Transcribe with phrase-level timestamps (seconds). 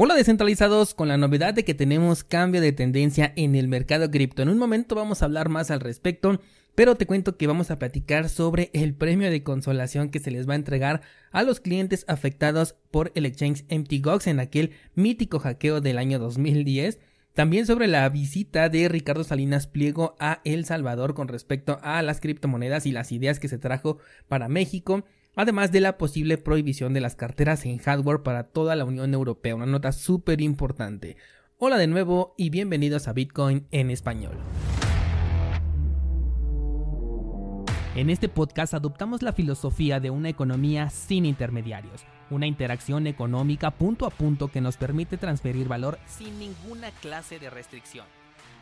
[0.00, 4.42] Hola descentralizados, con la novedad de que tenemos cambio de tendencia en el mercado cripto.
[4.42, 6.40] En un momento vamos a hablar más al respecto,
[6.76, 10.48] pero te cuento que vamos a platicar sobre el premio de consolación que se les
[10.48, 11.00] va a entregar
[11.32, 17.00] a los clientes afectados por el exchange MTGOX en aquel mítico hackeo del año 2010.
[17.34, 22.20] También sobre la visita de Ricardo Salinas Pliego a El Salvador con respecto a las
[22.20, 25.04] criptomonedas y las ideas que se trajo para México
[25.38, 29.54] además de la posible prohibición de las carteras en hardware para toda la Unión Europea,
[29.54, 31.16] una nota súper importante.
[31.58, 34.36] Hola de nuevo y bienvenidos a Bitcoin en español.
[37.94, 44.06] En este podcast adoptamos la filosofía de una economía sin intermediarios, una interacción económica punto
[44.06, 48.06] a punto que nos permite transferir valor sin ninguna clase de restricción.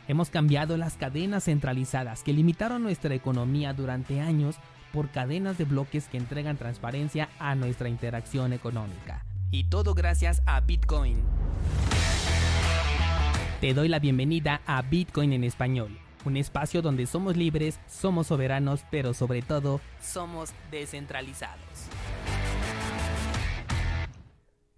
[0.08, 4.56] Hemos cambiado las cadenas centralizadas que limitaron nuestra economía durante años
[4.96, 9.26] por cadenas de bloques que entregan transparencia a nuestra interacción económica.
[9.50, 11.22] Y todo gracias a Bitcoin.
[13.60, 18.86] Te doy la bienvenida a Bitcoin en español, un espacio donde somos libres, somos soberanos,
[18.90, 21.90] pero sobre todo somos descentralizados.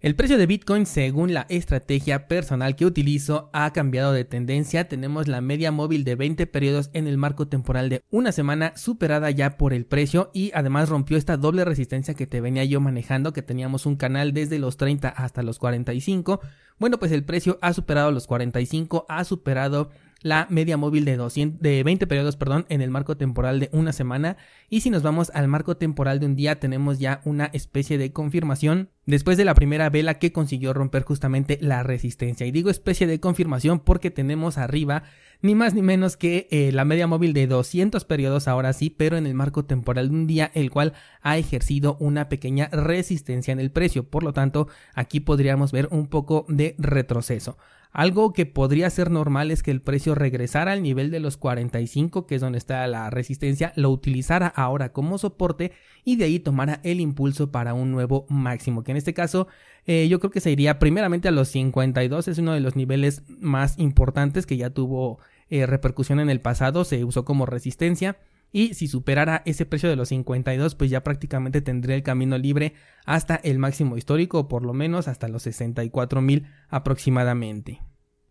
[0.01, 4.87] El precio de Bitcoin, según la estrategia personal que utilizo, ha cambiado de tendencia.
[4.87, 9.29] Tenemos la media móvil de 20 periodos en el marco temporal de una semana superada
[9.29, 13.33] ya por el precio y además rompió esta doble resistencia que te venía yo manejando,
[13.33, 16.39] que teníamos un canal desde los 30 hasta los 45.
[16.77, 19.89] Bueno, pues el precio ha superado los 45, ha superado
[20.21, 23.93] la media móvil de, 200, de 20 periodos perdón, en el marco temporal de una
[23.93, 24.37] semana.
[24.69, 28.11] Y si nos vamos al marco temporal de un día tenemos ya una especie de
[28.11, 32.45] confirmación después de la primera vela que consiguió romper justamente la resistencia.
[32.45, 35.03] Y digo especie de confirmación porque tenemos arriba
[35.41, 39.15] ni más ni menos que eh, la media móvil de 200 periodos ahora sí pero
[39.15, 43.59] en el marco temporal de un día el cual ha ejercido una pequeña resistencia en
[43.59, 44.03] el precio.
[44.03, 47.57] Por lo tanto aquí podríamos ver un poco de retroceso
[47.91, 52.27] algo que podría ser normal es que el precio regresara al nivel de los 45,
[52.27, 55.71] que es donde está la resistencia, lo utilizara ahora como soporte
[56.05, 59.47] y de ahí tomara el impulso para un nuevo máximo, que en este caso
[59.87, 63.23] eh, yo creo que se iría primeramente a los 52, es uno de los niveles
[63.39, 65.19] más importantes que ya tuvo
[65.49, 68.17] eh, repercusión en el pasado, se usó como resistencia.
[68.51, 72.73] Y si superara ese precio de los 52, pues ya prácticamente tendría el camino libre
[73.05, 77.81] hasta el máximo histórico, o por lo menos hasta los 64 mil aproximadamente.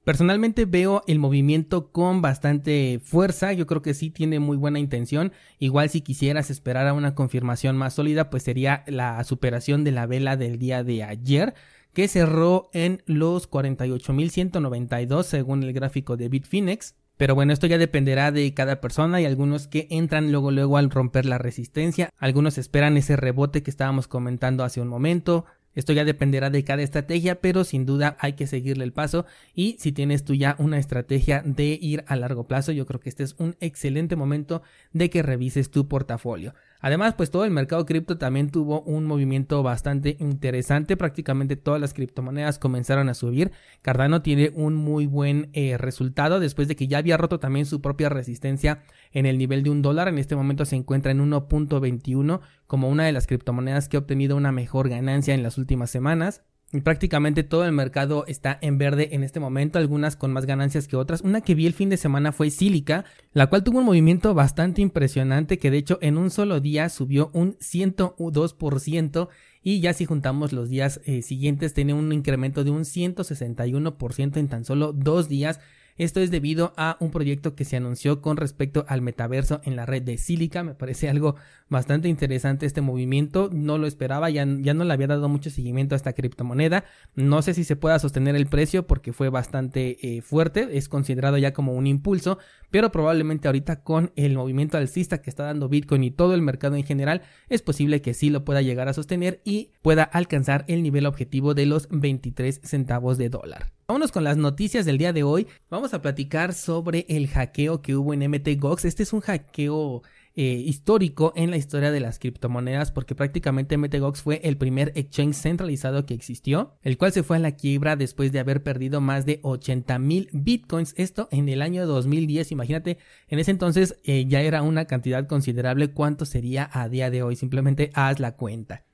[0.09, 5.33] Personalmente veo el movimiento con bastante fuerza, yo creo que sí tiene muy buena intención,
[5.59, 10.07] igual si quisieras esperar a una confirmación más sólida, pues sería la superación de la
[10.07, 11.53] vela del día de ayer,
[11.93, 16.95] que cerró en los 48.192 según el gráfico de Bitfinex.
[17.19, 20.89] Pero bueno, esto ya dependerá de cada persona y algunos que entran luego luego al
[20.89, 26.05] romper la resistencia, algunos esperan ese rebote que estábamos comentando hace un momento, esto ya
[26.05, 29.27] dependerá de cada estrategia, pero sin duda hay que seguirle el paso.
[29.55, 33.09] Y si tienes tú ya una estrategia de ir a largo plazo, yo creo que
[33.09, 34.63] este es un excelente momento
[34.93, 36.53] de que revises tu portafolio.
[36.81, 40.97] Además, pues todo el mercado cripto también tuvo un movimiento bastante interesante.
[40.97, 43.51] Prácticamente todas las criptomonedas comenzaron a subir.
[43.83, 47.81] Cardano tiene un muy buen eh, resultado después de que ya había roto también su
[47.81, 50.09] propia resistencia en el nivel de un dólar.
[50.09, 54.37] En este momento se encuentra en 1.21 como una de las criptomonedas que ha obtenido
[54.37, 56.43] una mejor ganancia en las últimas semanas.
[56.85, 60.97] Prácticamente todo el mercado está en verde en este momento, algunas con más ganancias que
[60.97, 61.23] otras.
[61.23, 64.83] Una que vi el fin de semana fue Silica, la cual tuvo un movimiento bastante
[64.83, 69.29] impresionante que de hecho en un solo día subió un 102%
[69.63, 74.49] y ya si juntamos los días eh, siguientes tiene un incremento de un 161% en
[74.49, 75.61] tan solo dos días
[75.99, 79.85] esto es debido a un proyecto que se anunció con respecto al metaverso en la
[79.85, 80.63] red de Silica.
[80.63, 81.35] Me parece algo
[81.69, 83.51] bastante interesante este movimiento.
[83.53, 86.85] No lo esperaba, ya, ya no le había dado mucho seguimiento a esta criptomoneda.
[87.17, 90.69] No sé si se pueda sostener el precio porque fue bastante eh, fuerte.
[90.79, 92.39] Es considerado ya como un impulso,
[92.71, 96.77] pero probablemente ahorita con el movimiento alcista que está dando Bitcoin y todo el mercado
[96.77, 100.83] en general, es posible que sí lo pueda llegar a sostener y pueda alcanzar el
[100.83, 103.78] nivel objetivo de los 23 centavos de dólar.
[103.91, 105.47] Vámonos con las noticias del día de hoy.
[105.71, 108.85] Vamos a platicar sobre el hackeo que hubo en MTGOX.
[108.85, 110.03] Este es un hackeo
[110.35, 115.37] eh, histórico en la historia de las criptomonedas porque prácticamente MTGOX fue el primer exchange
[115.37, 119.25] centralizado que existió, el cual se fue a la quiebra después de haber perdido más
[119.25, 120.93] de 80 mil bitcoins.
[120.99, 122.53] Esto en el año 2010.
[122.53, 122.99] Imagínate,
[123.29, 125.95] en ese entonces eh, ya era una cantidad considerable.
[125.95, 127.37] ¿Cuánto sería a día de hoy?
[127.37, 128.85] Simplemente haz la cuenta.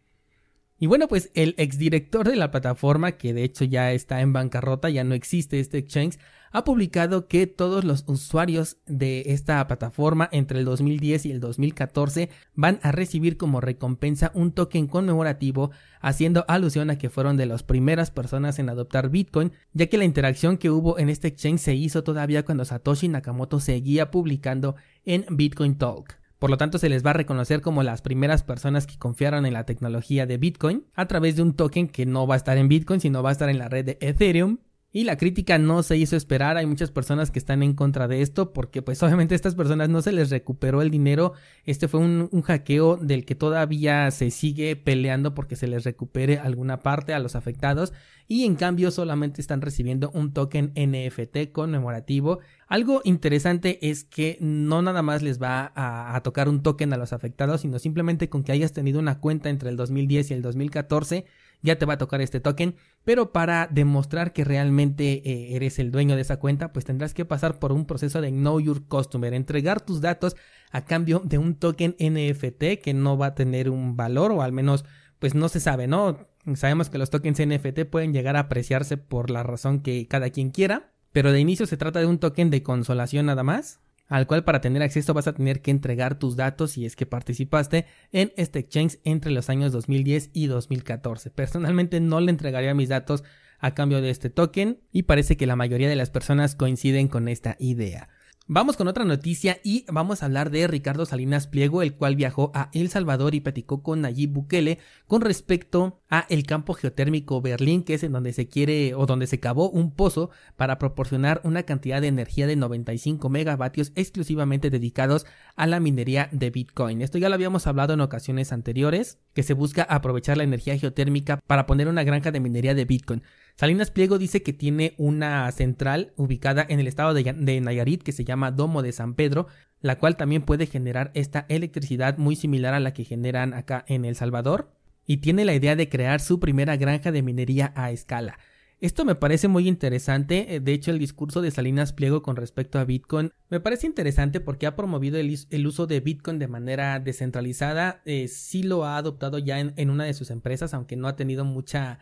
[0.79, 4.91] Y bueno, pues el exdirector de la plataforma, que de hecho ya está en bancarrota,
[4.91, 6.19] ya no existe este exchange,
[6.55, 12.31] ha publicado que todos los usuarios de esta plataforma entre el 2010 y el 2014
[12.55, 17.65] van a recibir como recompensa un token conmemorativo, haciendo alusión a que fueron de las
[17.65, 21.75] primeras personas en adoptar Bitcoin, ya que la interacción que hubo en este exchange se
[21.75, 26.24] hizo todavía cuando Satoshi Nakamoto seguía publicando en Bitcoin Talk.
[26.45, 29.55] Por lo tanto, se les va a reconocer como las primeras personas que confiaron en
[29.55, 32.69] la tecnología de Bitcoin a través de un token que no va a estar en
[32.69, 34.59] Bitcoin, sino va a estar en la red de Ethereum
[34.97, 38.23] y la crítica no se hizo esperar, hay muchas personas que están en contra de
[38.23, 41.33] esto porque pues obviamente a estas personas no se les recuperó el dinero,
[41.65, 46.39] este fue un, un, hackeo del que todavía se sigue peleando porque se les recupere
[46.39, 47.93] alguna parte a los afectados.
[48.29, 52.39] Y en cambio solamente están recibiendo un token NFT conmemorativo.
[52.69, 56.97] Algo interesante es que no nada más les va a, a, tocar un token a
[56.97, 60.43] los afectados, sino simplemente con que hayas tenido una cuenta entre el 2010 y el
[60.43, 61.27] 2014
[61.65, 65.91] ya te va a tocar este token, pero para demostrar que realmente eh, eres el
[65.91, 69.33] dueño de esa cuenta, pues tendrás que pasar por un proceso de Know Your Customer,
[69.33, 70.37] entregar tus datos
[70.71, 74.53] a cambio de un token NFT que no va a tener un valor o al
[74.53, 74.85] menos
[75.19, 76.29] pues no se sabe, ¿no?
[76.55, 80.51] Sabemos que los tokens NFT pueden llegar a apreciarse por la razón que cada quien
[80.51, 84.45] quiera, pero de inicio se trata de un token de consolación nada más, al cual
[84.45, 88.33] para tener acceso vas a tener que entregar tus datos si es que participaste en
[88.37, 91.31] este exchange entre los años 2010 y 2014.
[91.31, 93.25] Personalmente no le entregaría mis datos
[93.59, 97.29] a cambio de este token y parece que la mayoría de las personas coinciden con
[97.29, 98.09] esta idea.
[98.47, 102.53] Vamos con otra noticia y vamos a hablar de Ricardo Salinas Pliego, el cual viajó
[102.53, 107.85] a El Salvador y platicó con Nayib Bukele con respecto a el campo geotérmico Berlín,
[107.85, 111.63] que es en donde se quiere o donde se cavó un pozo para proporcionar una
[111.63, 115.25] cantidad de energía de 95 megavatios exclusivamente dedicados
[115.57, 117.01] a la minería de Bitcoin.
[117.01, 121.41] Esto ya lo habíamos hablado en ocasiones anteriores, que se busca aprovechar la energía geotérmica
[121.47, 123.23] para poner una granja de minería de Bitcoin.
[123.57, 128.25] Salinas Pliego dice que tiene una central ubicada en el estado de, Nayarit que se
[128.25, 129.47] llama Domo de San Pedro,
[129.81, 134.05] la cual también puede generar esta electricidad muy similar a la que generan acá en
[134.05, 134.73] El Salvador,
[135.07, 138.39] y tiene la idea de crear su primera granja de minería a escala.
[138.81, 142.79] Esto me parece muy interesante, eh, de hecho el discurso de Salinas Pliego con respecto
[142.79, 148.03] a Bitcoin me parece interesante porque ha promovido el, uso de Bitcoin de manera descentralizada,
[148.05, 151.45] eh, sí lo ha adoptado ya en, una de sus empresas, aunque no ha tenido
[151.45, 152.01] mucha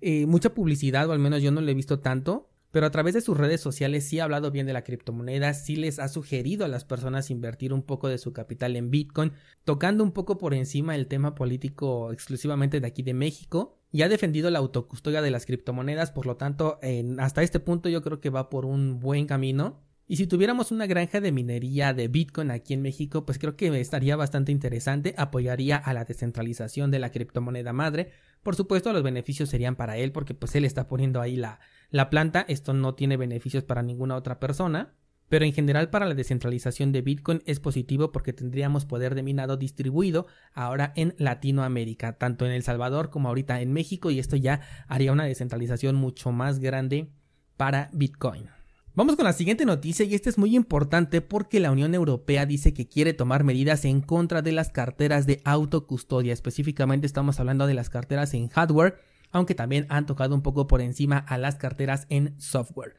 [0.00, 3.14] eh, mucha publicidad, o al menos yo no le he visto tanto, pero a través
[3.14, 6.64] de sus redes sociales sí ha hablado bien de la criptomoneda, sí les ha sugerido
[6.64, 9.32] a las personas invertir un poco de su capital en Bitcoin,
[9.64, 14.08] tocando un poco por encima el tema político exclusivamente de aquí de México, y ha
[14.08, 16.80] defendido la autocustodia de las criptomonedas, por lo tanto,
[17.18, 19.84] hasta este punto yo creo que va por un buen camino.
[20.08, 23.80] Y si tuviéramos una granja de minería de Bitcoin aquí en México, pues creo que
[23.80, 28.10] estaría bastante interesante, apoyaría a la descentralización de la criptomoneda madre.
[28.44, 31.58] Por supuesto, los beneficios serían para él porque pues él está poniendo ahí la,
[31.90, 34.94] la planta, esto no tiene beneficios para ninguna otra persona.
[35.30, 39.56] Pero en general para la descentralización de Bitcoin es positivo porque tendríamos poder de minado
[39.56, 44.60] distribuido ahora en Latinoamérica, tanto en El Salvador como ahorita en México y esto ya
[44.86, 47.08] haría una descentralización mucho más grande
[47.56, 48.53] para Bitcoin.
[48.96, 52.72] Vamos con la siguiente noticia y esta es muy importante porque la Unión Europea dice
[52.72, 56.32] que quiere tomar medidas en contra de las carteras de autocustodia.
[56.32, 59.00] Específicamente estamos hablando de las carteras en hardware,
[59.32, 62.94] aunque también han tocado un poco por encima a las carteras en software.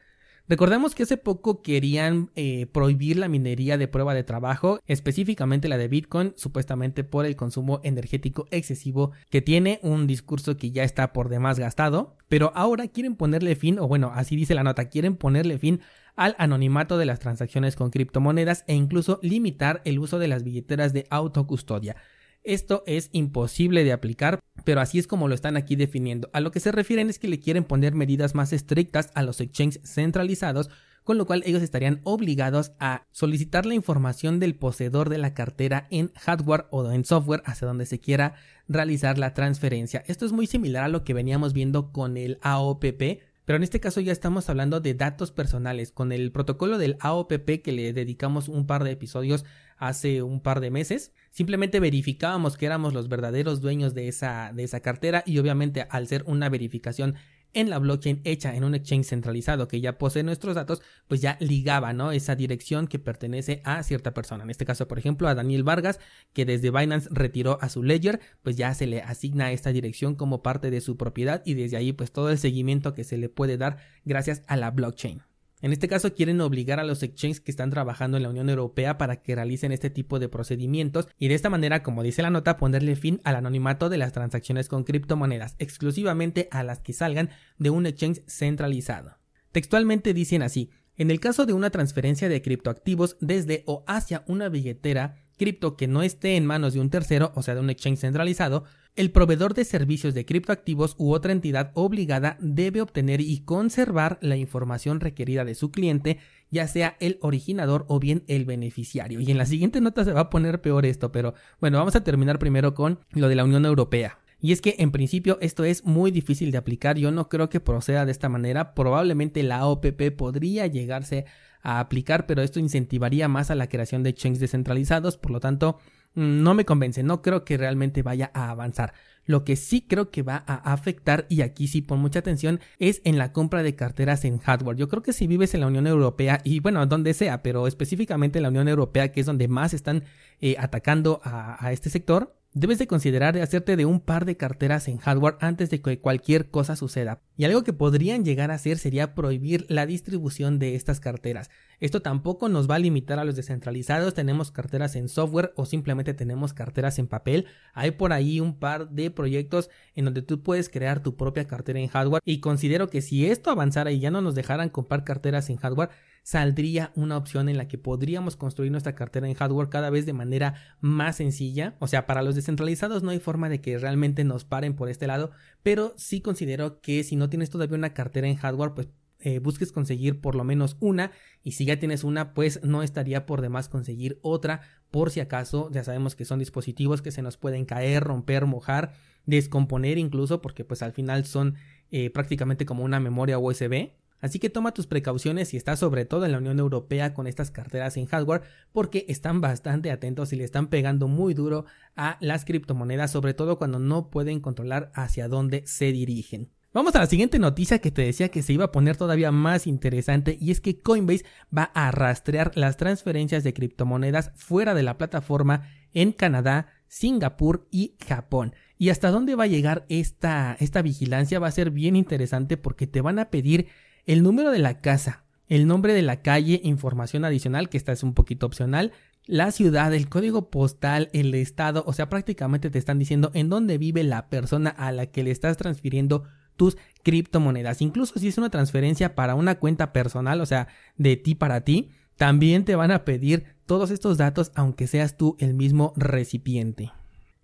[0.48, 5.76] Recordemos que hace poco querían eh, prohibir la minería de prueba de trabajo, específicamente la
[5.76, 11.12] de Bitcoin, supuestamente por el consumo energético excesivo que tiene, un discurso que ya está
[11.12, 15.16] por demás gastado, pero ahora quieren ponerle fin, o bueno, así dice la nota, quieren
[15.16, 15.80] ponerle fin
[16.14, 20.92] al anonimato de las transacciones con criptomonedas e incluso limitar el uso de las billeteras
[20.92, 21.96] de autocustodia.
[22.46, 26.30] Esto es imposible de aplicar, pero así es como lo están aquí definiendo.
[26.32, 29.40] A lo que se refieren es que le quieren poner medidas más estrictas a los
[29.40, 30.70] exchanges centralizados,
[31.02, 35.88] con lo cual ellos estarían obligados a solicitar la información del poseedor de la cartera
[35.90, 38.34] en hardware o en software hacia donde se quiera
[38.68, 40.04] realizar la transferencia.
[40.06, 43.80] Esto es muy similar a lo que veníamos viendo con el AOPP, pero en este
[43.80, 45.90] caso ya estamos hablando de datos personales.
[45.90, 49.44] Con el protocolo del AOPP que le dedicamos un par de episodios
[49.76, 54.64] hace un par de meses, simplemente verificábamos que éramos los verdaderos dueños de esa, de
[54.64, 57.16] esa cartera y obviamente al ser una verificación
[57.56, 61.38] en la blockchain hecha en un exchange centralizado que ya posee nuestros datos, pues ya
[61.40, 62.12] ligaba, ¿no?
[62.12, 64.44] Esa dirección que pertenece a cierta persona.
[64.44, 65.98] En este caso, por ejemplo, a Daniel Vargas,
[66.34, 70.42] que desde Binance retiró a su ledger, pues ya se le asigna esta dirección como
[70.42, 73.56] parte de su propiedad y desde ahí pues todo el seguimiento que se le puede
[73.56, 75.22] dar gracias a la blockchain.
[75.62, 78.98] En este caso quieren obligar a los exchanges que están trabajando en la Unión Europea
[78.98, 82.58] para que realicen este tipo de procedimientos y de esta manera, como dice la nota,
[82.58, 87.70] ponerle fin al anonimato de las transacciones con criptomonedas, exclusivamente a las que salgan de
[87.70, 89.16] un exchange centralizado.
[89.50, 94.48] Textualmente dicen así, en el caso de una transferencia de criptoactivos desde o hacia una
[94.50, 98.00] billetera cripto que no esté en manos de un tercero, o sea, de un exchange
[98.00, 98.64] centralizado,
[98.96, 104.36] el proveedor de servicios de criptoactivos u otra entidad obligada debe obtener y conservar la
[104.36, 106.18] información requerida de su cliente,
[106.50, 109.20] ya sea el originador o bien el beneficiario.
[109.20, 112.04] Y en la siguiente nota se va a poner peor esto, pero bueno, vamos a
[112.04, 114.18] terminar primero con lo de la Unión Europea.
[114.40, 117.60] Y es que en principio esto es muy difícil de aplicar, yo no creo que
[117.60, 121.24] proceda de esta manera, probablemente la OPP podría llegarse
[121.66, 125.78] a aplicar, pero esto incentivaría más a la creación de exchanges descentralizados, por lo tanto
[126.14, 128.94] mm, no me convence, no creo que realmente vaya a avanzar.
[129.24, 133.02] Lo que sí creo que va a afectar, y aquí sí pon mucha atención, es
[133.02, 134.76] en la compra de carteras en hardware.
[134.76, 138.38] Yo creo que si vives en la Unión Europea, y bueno, donde sea, pero específicamente
[138.38, 140.04] en la Unión Europea, que es donde más están
[140.40, 144.96] eh, atacando a este sector, Debes de considerar hacerte de un par de carteras en
[144.96, 147.20] hardware antes de que cualquier cosa suceda.
[147.36, 151.50] Y algo que podrían llegar a hacer sería prohibir la distribución de estas carteras.
[151.80, 156.14] Esto tampoco nos va a limitar a los descentralizados, tenemos carteras en software o simplemente
[156.14, 157.44] tenemos carteras en papel.
[157.74, 161.78] Hay por ahí un par de proyectos en donde tú puedes crear tu propia cartera
[161.78, 165.50] en hardware y considero que si esto avanzara y ya no nos dejaran comprar carteras
[165.50, 165.90] en hardware,
[166.26, 170.12] saldría una opción en la que podríamos construir nuestra cartera en hardware cada vez de
[170.12, 171.76] manera más sencilla.
[171.78, 175.06] O sea, para los descentralizados no hay forma de que realmente nos paren por este
[175.06, 175.30] lado,
[175.62, 178.88] pero sí considero que si no tienes todavía una cartera en hardware, pues
[179.20, 181.12] eh, busques conseguir por lo menos una
[181.44, 185.70] y si ya tienes una pues no estaría por demás conseguir otra por si acaso
[185.72, 188.92] ya sabemos que son dispositivos que se nos pueden caer romper mojar
[189.24, 191.54] descomponer incluso porque pues al final son
[191.90, 196.24] eh, prácticamente como una memoria USB Así que toma tus precauciones si estás sobre todo
[196.24, 198.42] en la Unión Europea con estas carteras en hardware
[198.72, 203.58] porque están bastante atentos y le están pegando muy duro a las criptomonedas, sobre todo
[203.58, 206.50] cuando no pueden controlar hacia dónde se dirigen.
[206.76, 209.66] Vamos a la siguiente noticia que te decía que se iba a poner todavía más
[209.66, 211.24] interesante y es que Coinbase
[211.56, 217.96] va a rastrear las transferencias de criptomonedas fuera de la plataforma en Canadá, Singapur y
[218.06, 218.54] Japón.
[218.76, 222.86] Y hasta dónde va a llegar esta, esta vigilancia va a ser bien interesante porque
[222.86, 223.68] te van a pedir
[224.06, 228.02] el número de la casa, el nombre de la calle, información adicional, que esta es
[228.02, 228.92] un poquito opcional,
[229.26, 233.76] la ciudad, el código postal, el estado, o sea, prácticamente te están diciendo en dónde
[233.76, 237.82] vive la persona a la que le estás transfiriendo tus criptomonedas.
[237.82, 241.90] Incluso si es una transferencia para una cuenta personal, o sea, de ti para ti,
[242.16, 246.92] también te van a pedir todos estos datos aunque seas tú el mismo recipiente.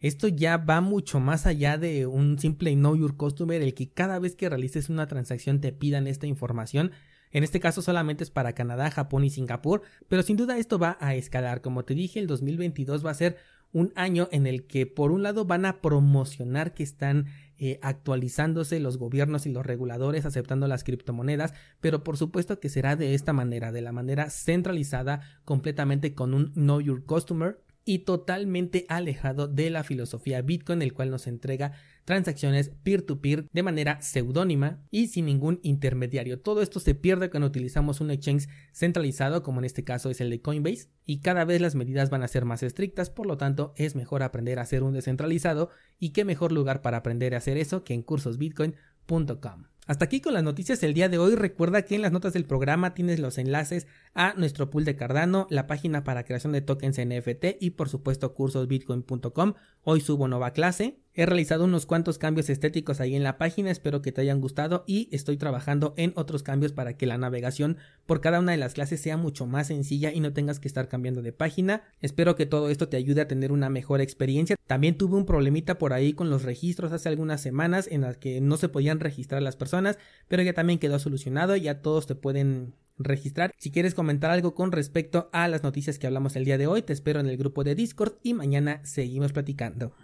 [0.02, 4.18] Esto ya va mucho más allá de un simple know your customer, el que cada
[4.18, 6.90] vez que realices una transacción te pidan esta información.
[7.30, 10.98] En este caso solamente es para Canadá, Japón y Singapur, pero sin duda esto va
[11.00, 11.62] a escalar.
[11.62, 13.36] Como te dije, el 2022 va a ser
[13.72, 18.80] un año en el que por un lado van a promocionar que están eh, actualizándose
[18.80, 23.32] los gobiernos y los reguladores aceptando las criptomonedas, pero por supuesto que será de esta
[23.32, 29.70] manera, de la manera centralizada, completamente con un Know Your Customer y totalmente alejado de
[29.70, 31.72] la filosofía Bitcoin, el cual nos entrega
[32.04, 36.40] transacciones peer-to-peer de manera seudónima y sin ningún intermediario.
[36.40, 40.30] Todo esto se pierde cuando utilizamos un exchange centralizado, como en este caso es el
[40.30, 43.72] de Coinbase, y cada vez las medidas van a ser más estrictas, por lo tanto
[43.76, 47.56] es mejor aprender a hacer un descentralizado y qué mejor lugar para aprender a hacer
[47.56, 49.71] eso que en cursosbitcoin.com.
[49.86, 51.34] Hasta aquí con las noticias del día de hoy.
[51.34, 55.48] Recuerda que en las notas del programa tienes los enlaces a nuestro pool de Cardano,
[55.50, 59.54] la página para creación de tokens NFT y por supuesto cursosbitcoin.com.
[59.82, 61.00] Hoy subo nueva clase.
[61.14, 64.82] He realizado unos cuantos cambios estéticos ahí en la página, espero que te hayan gustado
[64.86, 67.76] y estoy trabajando en otros cambios para que la navegación
[68.06, 70.88] por cada una de las clases sea mucho más sencilla y no tengas que estar
[70.88, 71.82] cambiando de página.
[72.00, 74.56] Espero que todo esto te ayude a tener una mejor experiencia.
[74.66, 78.40] También tuve un problemita por ahí con los registros hace algunas semanas en las que
[78.40, 82.72] no se podían registrar las personas, pero ya también quedó solucionado, ya todos te pueden
[82.96, 83.52] registrar.
[83.58, 86.80] Si quieres comentar algo con respecto a las noticias que hablamos el día de hoy,
[86.80, 89.92] te espero en el grupo de Discord y mañana seguimos platicando.